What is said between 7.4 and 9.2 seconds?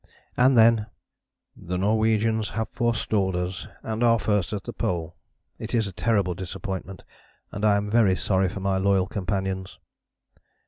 and I am very sorry for my loyal